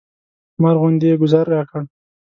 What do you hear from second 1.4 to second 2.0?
راکړ.